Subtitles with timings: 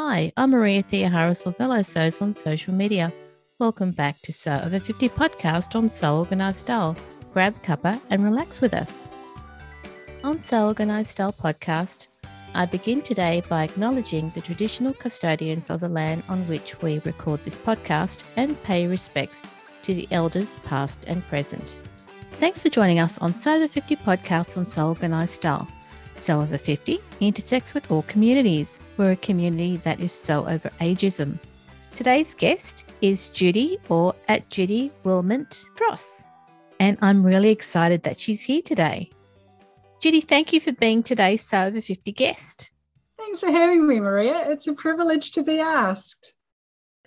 [0.00, 3.12] Hi, I'm Maria Theoharis or Velo Sews on social media.
[3.58, 6.94] Welcome back to Sew Over 50 podcast on Sew Organized Style.
[7.32, 9.08] Grab cuppa and relax with us.
[10.22, 12.06] On Sew Organized Style podcast,
[12.54, 17.42] I begin today by acknowledging the traditional custodians of the land on which we record
[17.42, 19.44] this podcast and pay respects
[19.82, 21.80] to the elders past and present.
[22.34, 25.66] Thanks for joining us on Sew Over 50 podcast on Sew Organized Style.
[26.20, 28.80] Sew Over 50 intersects with all communities.
[28.96, 31.38] We're a community that is so over ageism.
[31.94, 36.30] Today's guest is Judy or at Judy Wilmont Dross.
[36.80, 39.10] And I'm really excited that she's here today.
[40.00, 42.72] Judy, thank you for being today's Sew Over 50 guest.
[43.18, 44.48] Thanks for having me, Maria.
[44.50, 46.34] It's a privilege to be asked.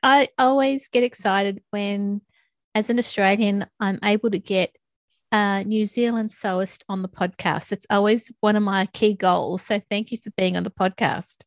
[0.04, 2.22] I always get excited when,
[2.76, 4.76] as an Australian, I'm able to get
[5.32, 7.72] a New Zealand sewist on the podcast.
[7.72, 9.62] It's always one of my key goals.
[9.62, 11.44] So thank you for being on the podcast.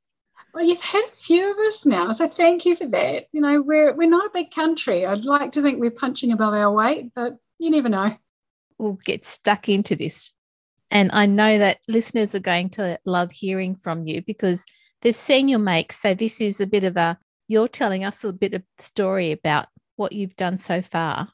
[0.52, 3.26] Well, you've had a few of us now, so thank you for that.
[3.32, 5.04] You know, we're we're not a big country.
[5.04, 8.16] I'd like to think we're punching above our weight, but you never know.
[8.78, 10.32] We'll get stuck into this.
[10.90, 14.64] And I know that listeners are going to love hearing from you because
[15.02, 15.92] they've seen your make.
[15.92, 17.18] So this is a bit of a
[17.48, 21.28] you're telling us a bit of story about what you've done so far.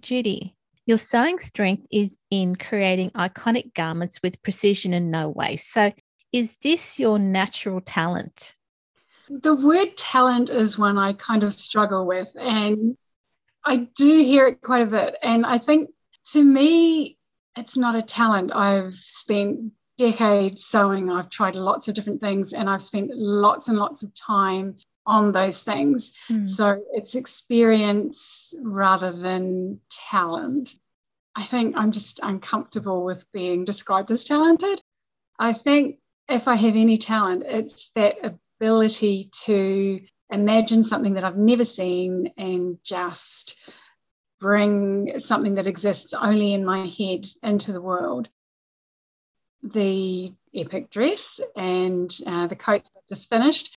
[0.00, 0.56] Judy,
[0.86, 5.72] your sewing strength is in creating iconic garments with precision and no waste.
[5.72, 5.92] So
[6.32, 8.54] is this your natural talent?
[9.28, 12.96] The word talent is one I kind of struggle with, and
[13.64, 15.16] I do hear it quite a bit.
[15.20, 15.90] And I think
[16.32, 17.18] to me,
[17.56, 18.52] it's not a talent.
[18.54, 23.78] I've spent decades sewing, I've tried lots of different things, and I've spent lots and
[23.78, 26.12] lots of time on those things.
[26.28, 26.46] Mm.
[26.46, 30.74] So it's experience rather than talent.
[31.34, 34.80] I think I'm just uncomfortable with being described as talented.
[35.38, 41.36] I think if I have any talent, it's that ability to imagine something that I've
[41.36, 43.70] never seen and just
[44.40, 48.28] bring something that exists only in my head into the world.
[49.62, 53.75] The epic dress and uh, the coat I just finished,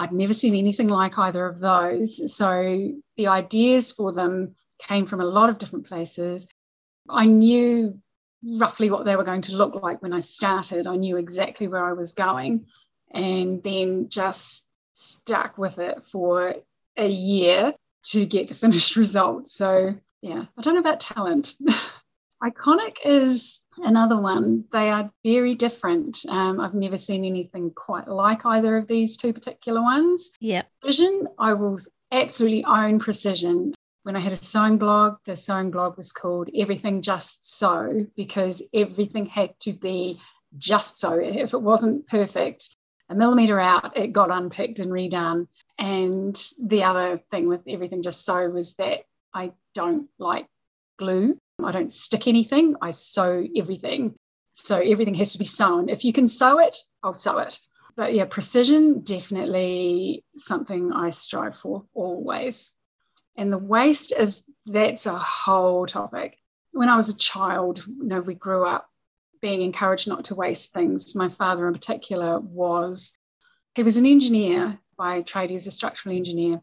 [0.00, 2.34] I'd never seen anything like either of those.
[2.34, 6.48] So the ideas for them came from a lot of different places.
[7.06, 8.00] I knew
[8.42, 10.86] roughly what they were going to look like when I started.
[10.86, 12.64] I knew exactly where I was going
[13.10, 16.54] and then just stuck with it for
[16.96, 17.74] a year
[18.04, 19.48] to get the finished result.
[19.48, 21.56] So, yeah, I don't know about talent.
[22.42, 24.64] Iconic is another one.
[24.72, 26.24] They are very different.
[26.28, 30.30] Um, I've never seen anything quite like either of these two particular ones.
[30.40, 30.62] Yeah.
[30.84, 31.78] Vision, I will
[32.12, 37.02] absolutely own precision when I had a sewing blog, the sewing blog was called Everything
[37.02, 40.18] Just So because everything had to be
[40.56, 41.18] just so.
[41.18, 42.76] If it wasn't perfect,
[43.08, 45.48] a millimeter out, it got unpicked and redone.
[45.78, 49.00] And the other thing with Everything Just So was that
[49.34, 50.46] I don't like
[50.98, 51.38] glue.
[51.64, 54.14] I don't stick anything, I sew everything.
[54.52, 55.88] So everything has to be sewn.
[55.88, 57.58] If you can sew it, I'll sew it.
[57.96, 62.72] But yeah, precision definitely something I strive for always.
[63.36, 66.36] And the waste is that's a whole topic.
[66.72, 68.88] When I was a child, you know, we grew up
[69.40, 71.14] being encouraged not to waste things.
[71.14, 73.18] My father, in particular, was
[73.74, 75.50] he was an engineer by trade.
[75.50, 76.60] He was a structural engineer,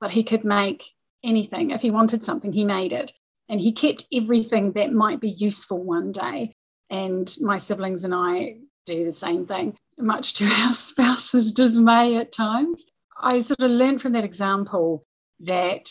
[0.00, 0.84] but he could make
[1.22, 1.70] anything.
[1.70, 3.12] If he wanted something, he made it,
[3.48, 6.52] and he kept everything that might be useful one day.
[6.90, 12.32] And my siblings and I do the same thing, much to our spouses' dismay at
[12.32, 12.86] times.
[13.18, 15.02] I sort of learned from that example
[15.40, 15.90] that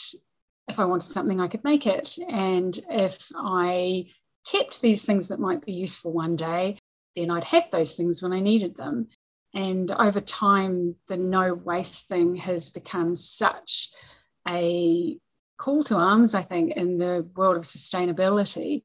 [0.68, 2.18] if I wanted something, I could make it.
[2.30, 4.08] And if I
[4.46, 6.78] kept these things that might be useful one day,
[7.16, 9.10] then I'd have those things when I needed them.
[9.54, 13.90] And over time, the no waste thing has become such
[14.48, 15.18] a
[15.58, 18.84] call to arms, I think, in the world of sustainability,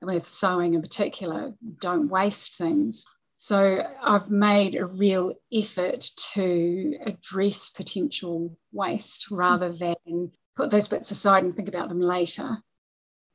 [0.00, 1.54] with sewing in particular.
[1.80, 3.04] Don't waste things.
[3.36, 6.00] So I've made a real effort
[6.34, 12.58] to address potential waste rather than put those bits aside and think about them later.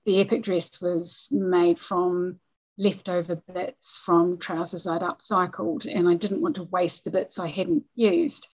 [0.06, 2.39] The epic dress was made from
[2.78, 7.48] leftover bits from trousers I'd upcycled, and I didn't want to waste the bits I
[7.48, 8.48] hadn't used.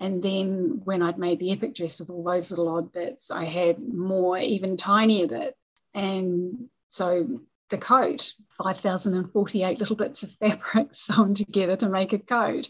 [0.00, 3.44] And then when I'd made the epic dress with all those little odd bits, I
[3.44, 5.56] had more, even tinier bits.
[5.92, 8.32] And so the coat
[8.62, 12.68] 5,048 little bits of fabric sewn together to make a coat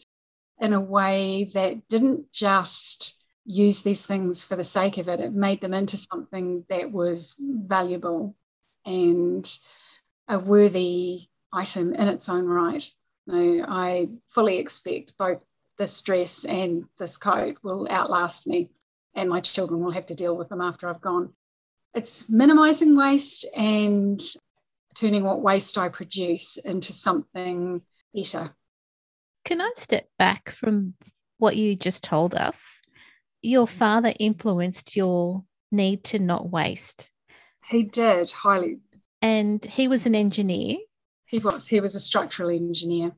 [0.59, 5.33] in a way that didn't just use these things for the sake of it, it
[5.33, 8.37] made them into something that was valuable
[8.85, 9.59] and
[10.29, 11.21] a worthy
[11.53, 12.89] item in its own right.
[13.29, 15.43] I fully expect both
[15.81, 18.71] this dress and this coat will outlast me
[19.15, 21.33] and my children will have to deal with them after I've gone.
[21.95, 24.21] It's minimizing waste and
[24.95, 27.81] turning what waste I produce into something
[28.13, 28.55] better.
[29.47, 30.93] Can I step back from
[31.39, 32.83] what you just told us?
[33.41, 33.71] Your mm.
[33.71, 37.11] father influenced your need to not waste.
[37.65, 38.81] He did, highly.
[39.23, 40.77] And he was an engineer.
[41.25, 41.67] He was.
[41.67, 43.13] He was a structural engineer.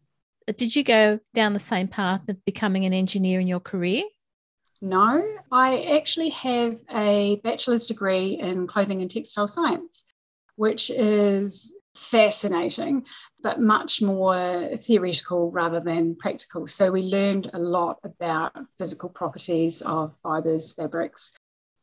[0.47, 4.03] Did you go down the same path of becoming an engineer in your career?
[4.81, 10.05] No, I actually have a bachelor's degree in clothing and textile science,
[10.57, 13.07] which is fascinating,
[13.43, 16.67] but much more theoretical rather than practical.
[16.67, 21.33] So we learned a lot about physical properties of fibres, fabrics,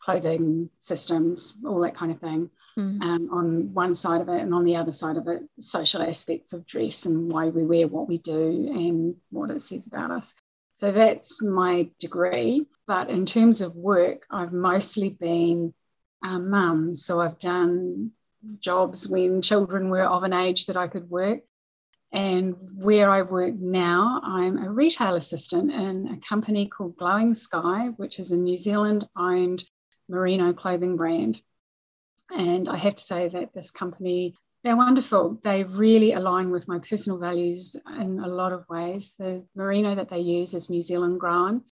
[0.09, 3.01] clothing systems, all that kind of thing mm.
[3.01, 4.41] um, on one side of it.
[4.41, 7.87] And on the other side of it, social aspects of dress and why we wear
[7.87, 10.33] what we do and what it says about us.
[10.75, 12.65] So that's my degree.
[12.87, 15.73] But in terms of work, I've mostly been
[16.23, 16.95] a mum.
[16.95, 18.11] So I've done
[18.59, 21.41] jobs when children were of an age that I could work.
[22.11, 27.89] And where I work now, I'm a retail assistant in a company called Glowing Sky,
[27.97, 29.63] which is a New Zealand owned
[30.09, 31.41] merino clothing brand.
[32.31, 35.39] And I have to say that this company they're wonderful.
[35.41, 39.15] They really align with my personal values in a lot of ways.
[39.17, 41.63] The merino that they use is New Zealand grown.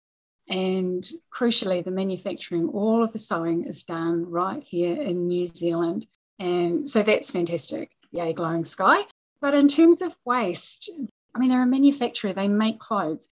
[0.48, 6.06] And crucially, the manufacturing, all of the sewing is done right here in New Zealand.
[6.38, 7.90] And so that's fantastic.
[8.10, 9.02] Yay, glowing sky.
[9.42, 10.90] But in terms of waste,
[11.34, 13.28] I mean, they're a manufacturer, they make clothes,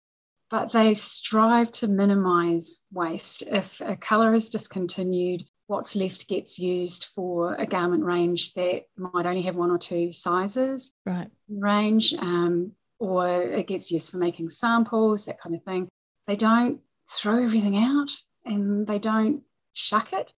[0.50, 3.42] but they strive to minimize waste.
[3.46, 9.26] If a color is discontinued, what's left gets used for a garment range that might
[9.26, 11.28] only have one or two sizes right.
[11.48, 15.88] range um, or it gets used for making samples that kind of thing.
[16.26, 16.80] They don't
[17.10, 18.10] throw everything out
[18.44, 19.42] and they don't
[19.72, 20.30] chuck it.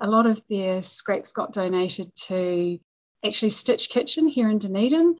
[0.00, 2.78] A lot of their scraps got donated to
[3.24, 5.16] actually stitch kitchen here in dunedin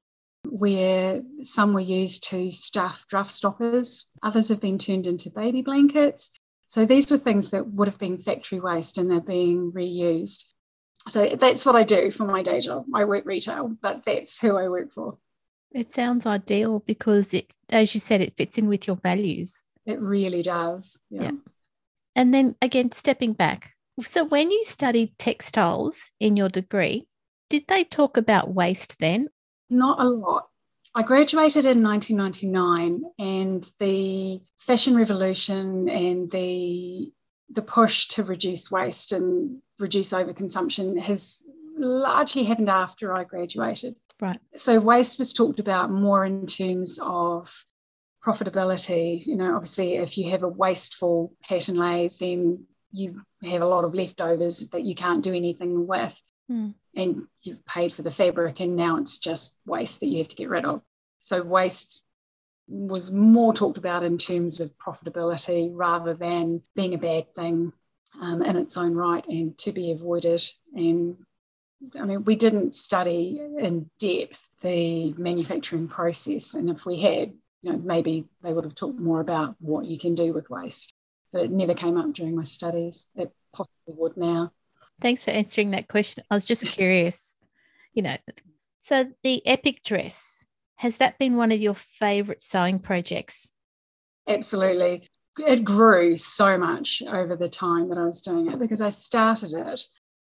[0.57, 6.31] where some were used to stuff draft stoppers others have been turned into baby blankets
[6.65, 10.45] so these were things that would have been factory waste and they're being reused.
[11.07, 12.85] So that's what I do for my day job.
[12.93, 15.17] I work retail, but that's who I work for.
[15.71, 19.63] It sounds ideal because it, as you said, it fits in with your values.
[19.85, 20.99] It really does.
[21.11, 21.23] Yeah.
[21.23, 21.31] yeah.
[22.15, 23.73] And then again, stepping back.
[24.01, 27.07] So when you studied textiles in your degree,
[27.49, 29.27] did they talk about waste then?
[29.69, 30.47] Not a lot.
[30.93, 37.11] I graduated in 1999, and the fashion revolution and the
[37.49, 41.47] the push to reduce waste and reduce overconsumption has
[41.77, 43.95] largely happened after I graduated.
[44.19, 44.39] Right.
[44.55, 47.53] So waste was talked about more in terms of
[48.25, 49.25] profitability.
[49.25, 53.83] You know, obviously, if you have a wasteful pattern lay, then you have a lot
[53.83, 56.19] of leftovers that you can't do anything with.
[56.49, 56.73] Mm.
[56.95, 60.35] And you've paid for the fabric, and now it's just waste that you have to
[60.35, 60.81] get rid of.
[61.19, 62.03] So, waste
[62.67, 67.71] was more talked about in terms of profitability rather than being a bad thing
[68.21, 70.43] um, in its own right and to be avoided.
[70.73, 71.17] And
[71.99, 76.55] I mean, we didn't study in depth the manufacturing process.
[76.55, 79.99] And if we had, you know, maybe they would have talked more about what you
[79.99, 80.93] can do with waste.
[81.31, 83.09] But it never came up during my studies.
[83.15, 84.51] It possibly would now.
[85.01, 86.23] Thanks for answering that question.
[86.29, 87.35] I was just curious,
[87.93, 88.15] you know.
[88.79, 93.51] So the epic dress, has that been one of your favorite sewing projects?
[94.27, 95.07] Absolutely.
[95.37, 99.53] It grew so much over the time that I was doing it because I started
[99.53, 99.81] it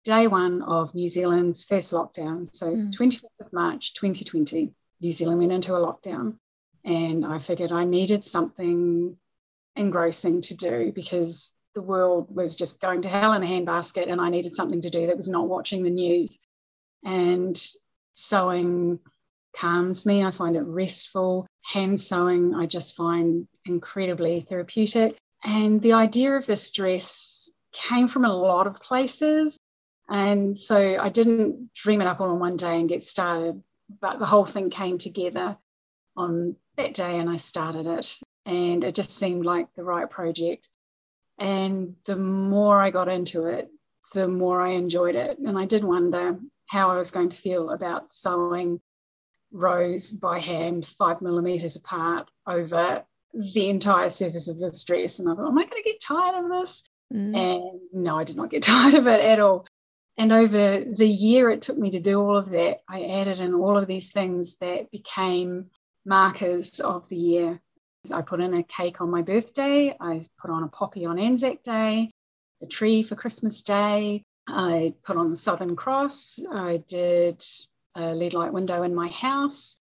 [0.05, 2.53] day one of New Zealand's first lockdown.
[2.55, 2.93] So, mm.
[2.93, 6.37] 25th of March 2020, New Zealand went into a lockdown.
[6.85, 9.17] And I figured I needed something
[9.77, 14.21] engrossing to do because the world was just going to hell in a handbasket and
[14.21, 16.39] I needed something to do that was not watching the news.
[17.05, 17.61] And
[18.13, 19.01] sewing
[19.55, 20.23] calms me.
[20.25, 21.47] I find it restful.
[21.65, 25.17] Hand sewing, I just find incredibly therapeutic.
[25.43, 29.59] And the idea of this dress came from a lot of places.
[30.09, 33.63] And so I didn't dream it up all in one day and get started,
[34.01, 35.57] but the whole thing came together
[36.17, 38.19] on that day and I started it.
[38.45, 40.69] And it just seemed like the right project.
[41.41, 43.71] And the more I got into it,
[44.13, 45.39] the more I enjoyed it.
[45.39, 48.81] And I did wonder how I was going to feel about sewing
[49.51, 55.19] rows by hand, five millimeters apart over the entire surface of this dress.
[55.19, 56.85] And I thought, am I going to get tired of this?
[57.13, 57.37] Mm.
[57.37, 59.67] And no, I did not get tired of it at all.
[60.17, 63.55] And over the year it took me to do all of that, I added in
[63.55, 65.71] all of these things that became
[66.05, 67.61] markers of the year.
[68.13, 69.95] I put in a cake on my birthday.
[70.01, 72.11] I put on a poppy on Anzac Day,
[72.63, 74.23] a tree for Christmas Day.
[74.49, 76.41] I put on the Southern Cross.
[76.51, 77.45] I did
[77.95, 79.79] a lead light window in my house.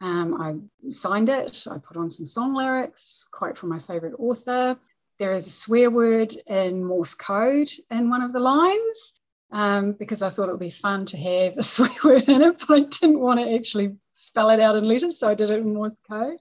[0.00, 1.66] Um, I signed it.
[1.70, 4.78] I put on some song lyrics, quote from my favorite author.
[5.18, 9.12] There is a swear word in Morse code in one of the lines
[9.52, 12.64] um, because I thought it would be fun to have a swear word in it,
[12.66, 15.60] but I didn't want to actually spell it out in letters, so I did it
[15.60, 16.38] in Morse code.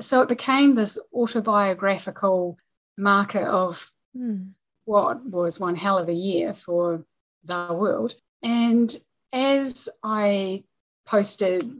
[0.00, 2.58] So it became this autobiographical
[2.96, 4.50] marker of mm.
[4.84, 7.04] what was one hell of a year for
[7.44, 8.14] the world.
[8.42, 8.94] And
[9.32, 10.64] as I
[11.06, 11.70] posted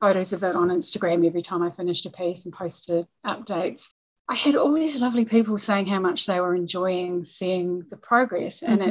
[0.00, 3.90] photos of it on Instagram every time I finished a piece and posted updates,
[4.28, 8.62] I had all these lovely people saying how much they were enjoying seeing the progress.
[8.62, 8.90] And mm-hmm.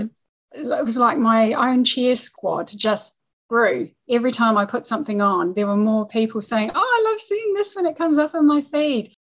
[0.52, 3.19] it, it was like my own cheer squad just
[3.50, 3.90] grew.
[4.10, 7.54] Every time I put something on, there were more people saying, Oh, I love seeing
[7.54, 9.14] this when it comes up in my feed.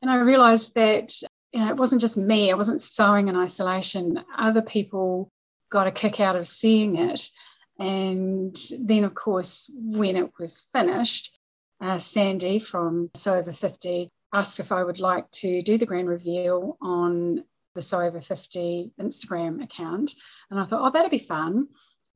[0.00, 1.12] And I realized that
[1.52, 4.24] you know, it wasn't just me, I wasn't sewing in isolation.
[4.36, 5.30] Other people
[5.70, 7.30] got a kick out of seeing it.
[7.78, 11.36] And then, of course, when it was finished,
[11.80, 16.08] uh, Sandy from Sew Over 50 asked if I would like to do the grand
[16.08, 20.14] reveal on the Sew Over 50 Instagram account.
[20.50, 21.68] And I thought, oh, that'd be fun.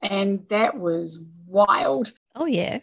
[0.03, 2.13] And that was wild.
[2.35, 2.81] Oh, yeah.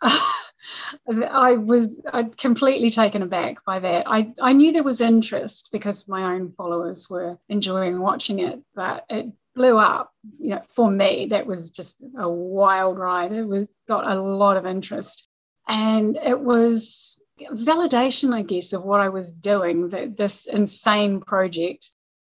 [0.00, 4.04] I was I'd completely taken aback by that.
[4.06, 9.04] I, I knew there was interest because my own followers were enjoying watching it, but
[9.08, 10.12] it blew up.
[10.38, 13.32] You know, for me, that was just a wild ride.
[13.32, 15.28] It was got a lot of interest.
[15.68, 21.90] And it was validation, I guess, of what I was doing, that this insane project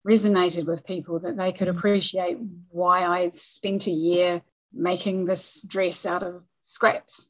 [0.07, 1.77] resonated with people, that they could mm.
[1.77, 2.37] appreciate
[2.69, 4.41] why I spent a year
[4.73, 7.29] making this dress out of scraps.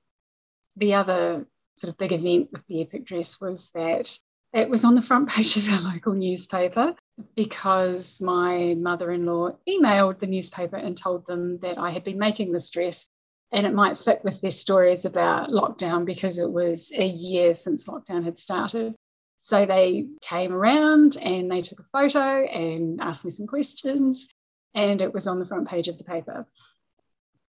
[0.77, 1.45] The other
[1.75, 4.17] sort of big event with the epic dress was that
[4.53, 6.95] it was on the front page of our local newspaper
[7.35, 12.17] because my mother in law emailed the newspaper and told them that I had been
[12.17, 13.07] making this dress
[13.51, 17.87] and it might fit with their stories about lockdown because it was a year since
[17.87, 18.95] lockdown had started.
[19.39, 24.27] So they came around and they took a photo and asked me some questions,
[24.73, 26.47] and it was on the front page of the paper.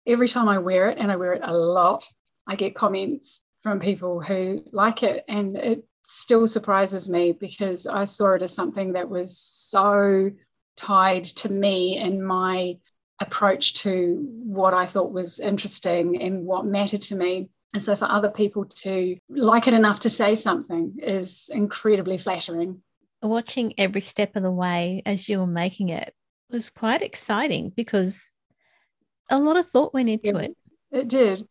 [0.05, 2.05] Every time I wear it, and I wear it a lot,
[2.47, 8.05] I get comments from people who like it, and it still surprises me because I
[8.05, 10.31] saw it as something that was so
[10.75, 12.77] tied to me and my
[13.21, 17.49] approach to what I thought was interesting and what mattered to me.
[17.73, 22.81] And so for other people to like it enough to say something is incredibly flattering.
[23.21, 26.13] Watching every step of the way as you were making it
[26.49, 28.31] was quite exciting because
[29.29, 30.57] a lot of thought went into yeah, it.
[30.91, 31.47] It did.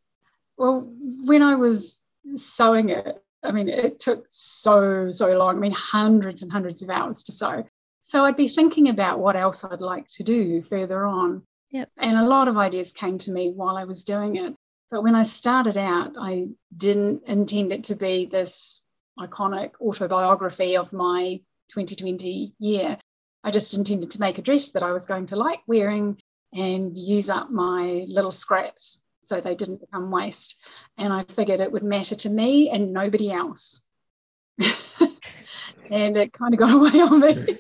[0.57, 0.91] Well,
[1.25, 2.01] when I was
[2.35, 5.57] sewing it, I mean, it took so, so long.
[5.57, 7.65] I mean, hundreds and hundreds of hours to sew.
[8.03, 11.43] So I'd be thinking about what else I'd like to do further on.
[11.71, 11.91] Yep.
[11.97, 14.55] And a lot of ideas came to me while I was doing it.
[14.91, 18.83] But when I started out, I didn't intend it to be this
[19.19, 22.99] iconic autobiography of my 2020 year.
[23.45, 26.19] I just intended to make a dress that I was going to like wearing
[26.53, 30.57] and use up my little scraps so they didn't become waste.
[30.97, 33.85] And I figured it would matter to me and nobody else.
[34.59, 37.59] and it kind of got away on me.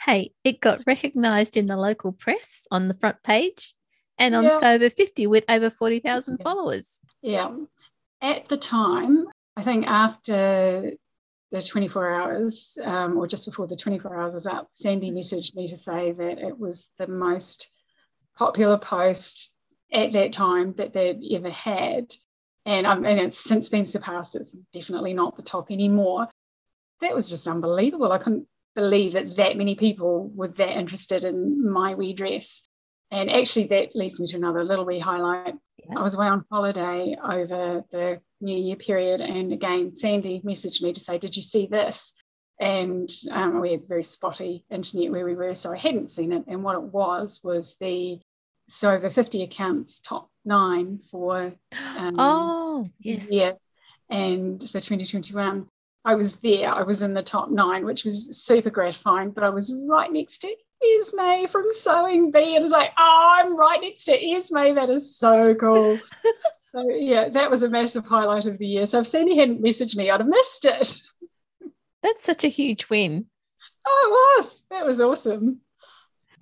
[0.00, 3.74] Hey, it got recognised in the local press on the front page
[4.18, 4.58] and on yeah.
[4.58, 7.00] Sew Over 50 with over 40,000 followers.
[7.22, 7.56] Yeah.
[8.20, 10.92] At the time, I think after
[11.52, 15.68] the 24 hours um, or just before the 24 hours was up, Sandy messaged me
[15.68, 17.70] to say that it was the most
[18.36, 19.52] popular post
[19.92, 22.14] at that time that they'd ever had.
[22.66, 24.34] And, um, and it's since been surpassed.
[24.34, 26.28] It's definitely not the top anymore.
[27.00, 28.10] That was just unbelievable.
[28.10, 32.66] I couldn't believe that that many people were that interested in my wee dress.
[33.10, 35.54] And actually, that leads me to another little wee highlight.
[35.78, 35.98] Yeah.
[35.98, 40.92] I was away on holiday over the New Year period, and again, Sandy messaged me
[40.92, 42.14] to say, "Did you see this?"
[42.60, 46.44] And um, we had very spotty internet where we were, so I hadn't seen it.
[46.46, 48.20] And what it was was the
[48.68, 51.54] Sew Over 50 accounts top nine for
[51.96, 53.52] um, oh yes yeah
[54.10, 55.66] and for 2021
[56.04, 56.70] I was there.
[56.70, 59.30] I was in the top nine, which was super gratifying.
[59.30, 60.54] But I was right next to
[60.96, 64.74] Esme from Sewing Bee, and was like, "Oh, I'm right next to Esme.
[64.74, 65.98] That is so cool."
[66.74, 68.86] so yeah, that was a massive highlight of the year.
[68.86, 71.00] So if Sandy hadn't messaged me, I'd have missed it.
[72.04, 73.24] That's such a huge win.
[73.86, 74.64] Oh, it was.
[74.70, 75.62] That was awesome.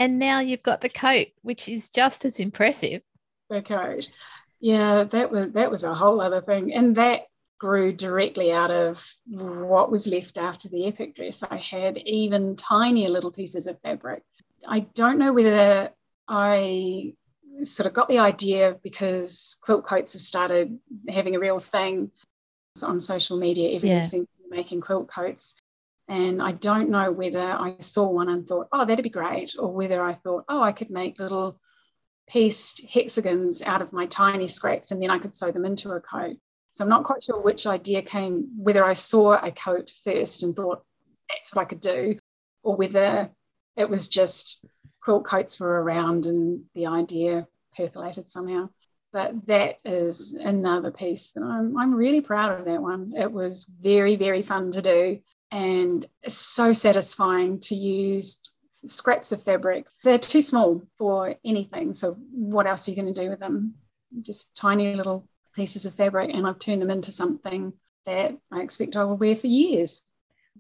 [0.01, 3.03] And now you've got the coat, which is just as impressive.
[3.49, 4.11] The coat,
[4.59, 7.23] yeah, that was that was a whole other thing, and that
[7.59, 11.45] grew directly out of what was left after the epic dress.
[11.49, 14.25] I had even tinier little pieces of fabric.
[14.67, 15.91] I don't know whether
[16.27, 17.15] I
[17.63, 22.11] sort of got the idea because quilt coats have started having a real thing
[22.83, 23.77] on social media.
[23.77, 24.03] Everyone yeah.
[24.03, 25.57] seems making quilt coats.
[26.09, 29.73] And I don't know whether I saw one and thought, oh, that'd be great, or
[29.73, 31.59] whether I thought, oh, I could make little
[32.29, 36.01] pieced hexagons out of my tiny scraps and then I could sew them into a
[36.01, 36.37] coat.
[36.71, 40.57] So I'm not quite sure which idea came, whether I saw a coat first and
[40.57, 40.85] thought
[41.29, 42.19] that's what I could do,
[42.63, 43.31] or whether
[43.77, 44.65] it was just
[45.03, 48.69] quilt coats were around and the idea percolated somehow.
[49.13, 53.13] But that is another piece that I'm, I'm really proud of that one.
[53.17, 55.21] It was very, very fun to do
[55.53, 58.41] and so satisfying to use
[58.87, 59.87] scraps of fabric.
[60.03, 61.95] They're too small for anything.
[61.95, 63.75] So, what else are you going to do with them?
[64.23, 67.75] Just tiny little pieces of fabric, and I've turned them into something
[68.07, 70.03] that I expect I will wear for years.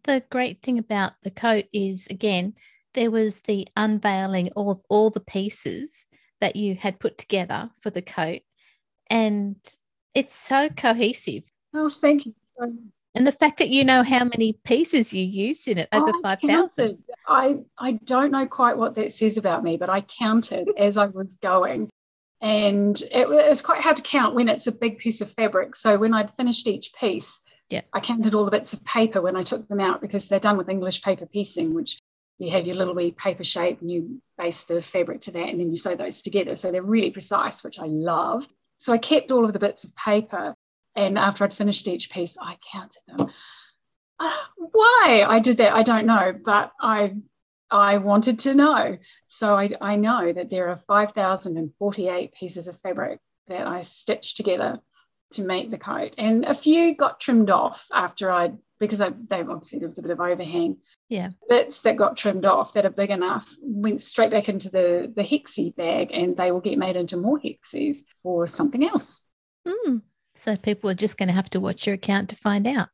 [0.04, 2.54] The great thing about the coat is, again,
[2.94, 6.06] there was the unveiling of all the pieces
[6.42, 8.42] that you had put together for the coat.
[9.08, 9.56] And
[10.14, 11.44] it's so cohesive.
[11.72, 12.75] Oh, thank you so
[13.14, 16.99] and the fact that you know how many pieces you used in it, over 5,000.
[17.28, 21.06] I, I don't know quite what that says about me, but I counted as I
[21.06, 21.90] was going.
[22.40, 25.76] And it was quite hard to count when it's a big piece of fabric.
[25.76, 27.82] So when I'd finished each piece, yeah.
[27.92, 30.56] I counted all the bits of paper when I took them out because they're done
[30.56, 31.99] with English paper piecing, which
[32.38, 35.60] you have your little wee paper shape and you base the fabric to that and
[35.60, 36.56] then you sew those together.
[36.56, 38.46] So they're really precise, which I love.
[38.78, 40.54] So I kept all of the bits of paper
[40.94, 43.30] and after I'd finished each piece, I counted them.
[44.18, 47.14] Uh, why I did that, I don't know, but I
[47.70, 48.98] I wanted to know.
[49.26, 54.78] So I, I know that there are 5,048 pieces of fabric that I stitched together
[55.32, 56.14] to make the coat.
[56.18, 60.02] And a few got trimmed off after I, because I, they obviously there was a
[60.02, 60.78] bit of overhang.
[61.08, 61.28] Yeah.
[61.48, 65.23] Bits that got trimmed off that are big enough went straight back into the, the
[65.23, 69.25] hexie bag and they will get made into more hexies for something else.
[69.64, 70.02] Mm.
[70.34, 72.88] So people are just going to have to watch your account to find out.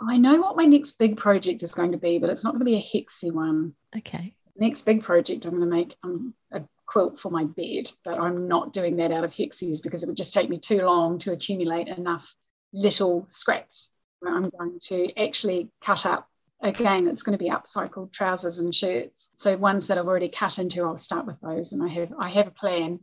[0.00, 2.60] I know what my next big project is going to be, but it's not going
[2.60, 3.74] to be a hexy one.
[3.96, 4.36] Okay.
[4.56, 8.46] Next big project, I'm going to make um, a quilt for my bed, but I'm
[8.46, 11.32] not doing that out of hexies because it would just take me too long to
[11.32, 12.36] accumulate enough
[12.72, 13.93] little scraps.
[14.26, 16.28] I'm going to actually cut up
[16.60, 20.58] again it's going to be upcycled trousers and shirts so ones that i've already cut
[20.58, 22.98] into i'll start with those and i have i have a plan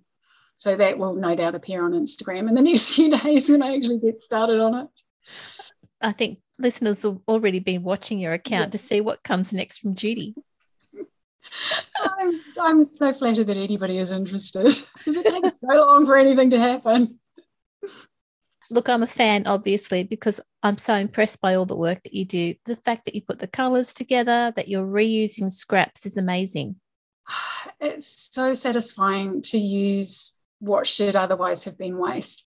[0.62, 3.76] so that will no doubt appear on Instagram in the next few days when I
[3.76, 4.90] actually get started on it.
[6.02, 8.70] I think listeners have already been watching your account yeah.
[8.70, 10.36] to see what comes next from Judy.
[12.00, 14.66] I'm, I'm so flattered that anybody is interested
[15.00, 17.20] because it takes so long for anything to happen.
[18.72, 22.24] Look, I'm a fan, obviously, because I'm so impressed by all the work that you
[22.24, 22.56] do.
[22.64, 26.78] The fact that you put the colors together, that you're reusing scraps is amazing.
[27.80, 32.46] It's so satisfying to use what should otherwise have been waste.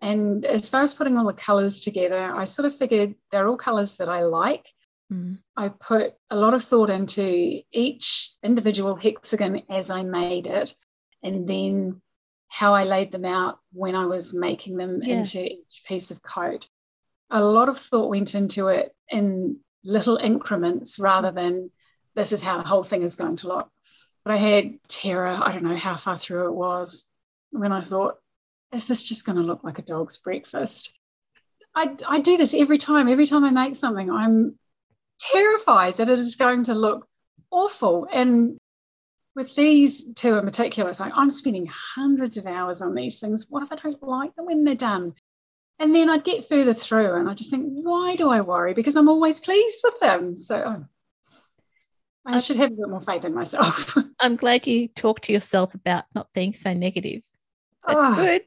[0.00, 3.56] And as far as putting all the colours together, I sort of figured they're all
[3.56, 4.66] colours that I like.
[5.12, 5.38] Mm.
[5.56, 10.74] I put a lot of thought into each individual hexagon as I made it,
[11.22, 12.02] and then
[12.52, 15.16] how I laid them out when I was making them yeah.
[15.16, 16.68] into each piece of coat.
[17.30, 21.34] A lot of thought went into it in little increments rather mm.
[21.34, 21.70] than
[22.14, 23.70] this is how the whole thing is going to look.
[24.22, 27.06] But I had terror, I don't know how far through it was,
[27.52, 28.18] when I thought,
[28.70, 30.92] is this just going to look like a dog's breakfast?
[31.74, 33.08] I, I do this every time.
[33.08, 34.58] Every time I make something, I'm
[35.18, 37.08] terrified that it is going to look
[37.50, 38.06] awful.
[38.12, 38.58] And
[39.34, 43.46] with these two in particular, it's like I'm spending hundreds of hours on these things.
[43.48, 45.14] What if I don't like them when they're done?
[45.78, 48.74] And then I'd get further through and I just think, why do I worry?
[48.74, 50.36] Because I'm always pleased with them.
[50.36, 50.84] So oh,
[52.26, 53.96] I should have a bit more faith in myself.
[54.20, 57.22] I'm glad you talked to yourself about not being so negative.
[57.86, 58.42] That's oh, good.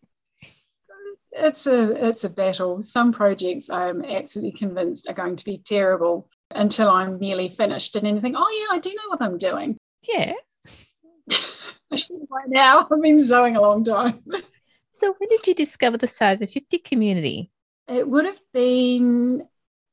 [1.32, 2.82] It's a it's a battle.
[2.82, 8.06] Some projects I'm absolutely convinced are going to be terrible until I'm nearly finished, and
[8.06, 9.78] then think, oh yeah, I do know what I'm doing.
[10.08, 10.36] Yeah.
[12.30, 14.24] By now, I've been sewing a long time.
[14.92, 17.52] So when did you discover the Sew Over 50 community?
[17.88, 19.44] It would have been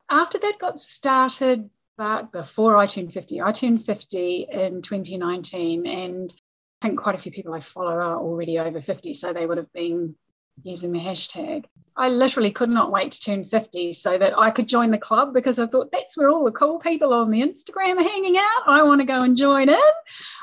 [0.09, 3.41] after that got started, but before I turned 50.
[3.41, 6.33] I turned 50 in 2019 and
[6.81, 9.59] I think quite a few people I follow are already over 50, so they would
[9.59, 10.15] have been
[10.63, 11.65] using the hashtag.
[11.97, 15.35] I literally could not wait to turn 50 so that I could join the club
[15.35, 18.63] because I thought that's where all the cool people on the Instagram are hanging out.
[18.67, 19.93] I want to go and join in.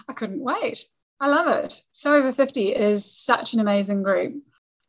[0.08, 0.86] I couldn't wait.
[1.19, 1.84] I love it.
[1.91, 4.41] Sew Over 50 is such an amazing group.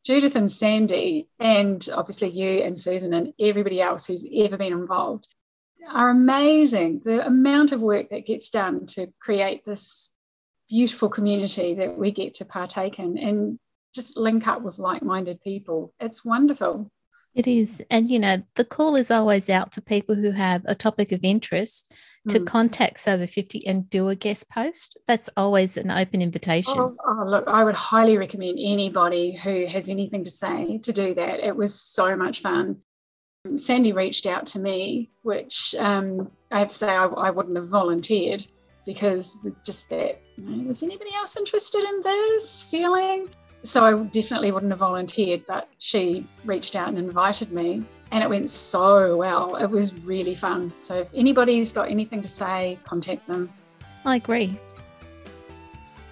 [0.04, 5.28] Judith and Sandy, and obviously you and Susan and everybody else who's ever been involved,
[5.88, 7.00] are amazing.
[7.04, 10.14] The amount of work that gets done to create this
[10.68, 13.58] beautiful community that we get to partake in and
[13.94, 15.92] just link up with like minded people.
[15.98, 16.90] It's wonderful.
[17.34, 17.82] It is.
[17.90, 21.20] And, you know, the call is always out for people who have a topic of
[21.22, 21.92] interest
[22.28, 22.46] to mm.
[22.46, 24.98] contact Over 50 and do a guest post.
[25.06, 26.74] That's always an open invitation.
[26.76, 31.14] Oh, oh, look, I would highly recommend anybody who has anything to say to do
[31.14, 31.40] that.
[31.40, 32.78] It was so much fun.
[33.54, 37.68] Sandy reached out to me, which um, I have to say I, I, wouldn't have
[37.68, 38.44] volunteered
[38.84, 43.30] because it's just that, you know, is anybody else interested in this feeling?
[43.62, 48.30] So I definitely wouldn't have volunteered, but she reached out and invited me, and it
[48.30, 49.56] went so well.
[49.56, 50.72] It was really fun.
[50.80, 53.50] So if anybody's got anything to say, contact them.
[54.04, 54.58] I agree.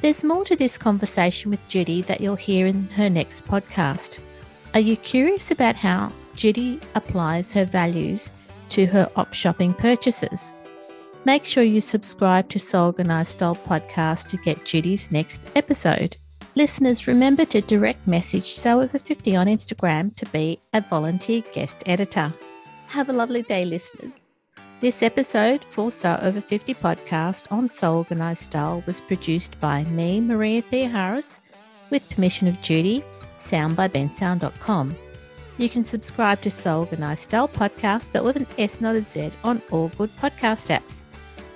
[0.00, 4.20] There's more to this conversation with Judy that you'll hear in her next podcast.
[4.74, 8.30] Are you curious about how Judy applies her values
[8.68, 10.52] to her op shopping purchases?
[11.24, 16.16] Make sure you subscribe to Sew Organized Style podcast to get Judy's next episode.
[16.54, 21.84] Listeners, remember to direct message Sew Over 50 on Instagram to be a volunteer guest
[21.86, 22.32] editor.
[22.86, 24.30] Have a lovely day, listeners.
[24.80, 30.20] This episode for Sew Over 50 podcast on Sew Organized Style was produced by me,
[30.20, 31.38] Maria Theoharis,
[31.90, 33.04] with permission of Judy,
[33.36, 34.96] sound by bensound.com.
[35.58, 39.30] You can subscribe to Sew Organized Style podcast, but with an S, not a Z,
[39.44, 41.02] on all good podcast apps.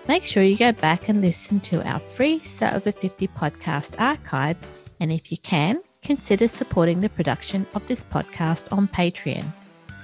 [0.07, 4.57] Make sure you go back and listen to our free Sew Over 50 podcast archive
[5.03, 9.45] and if you can, consider supporting the production of this podcast on Patreon.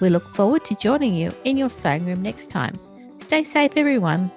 [0.01, 2.75] We look forward to joining you in your sewing room next time.
[3.19, 4.33] Stay safe, everyone.